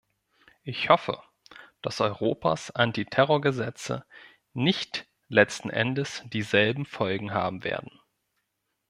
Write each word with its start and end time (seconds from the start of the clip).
Ich 0.63 0.89
hoffe, 0.89 1.21
dass 1.83 2.01
Europas 2.01 2.71
Antiterrorgesetze 2.71 4.03
nicht 4.51 5.05
letzten 5.27 5.69
Endes 5.69 6.23
dieselben 6.25 6.87
Folgen 6.87 7.35
haben 7.35 7.63
werden. 7.63 7.99